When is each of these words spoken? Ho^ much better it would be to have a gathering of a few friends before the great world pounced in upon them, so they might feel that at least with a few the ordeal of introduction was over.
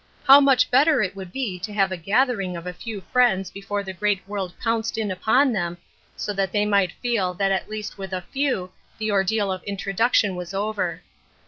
Ho^ 0.27 0.43
much 0.43 0.71
better 0.71 1.03
it 1.03 1.15
would 1.15 1.31
be 1.31 1.59
to 1.59 1.71
have 1.73 1.91
a 1.91 1.95
gathering 1.95 2.57
of 2.57 2.65
a 2.65 2.73
few 2.73 3.01
friends 3.13 3.51
before 3.51 3.83
the 3.83 3.93
great 3.93 4.27
world 4.27 4.51
pounced 4.59 4.97
in 4.97 5.11
upon 5.11 5.53
them, 5.53 5.77
so 6.17 6.33
they 6.33 6.65
might 6.65 6.91
feel 7.03 7.35
that 7.35 7.51
at 7.51 7.69
least 7.69 7.99
with 7.99 8.11
a 8.11 8.23
few 8.33 8.71
the 8.97 9.11
ordeal 9.11 9.51
of 9.51 9.61
introduction 9.63 10.35
was 10.35 10.55
over. 10.55 11.03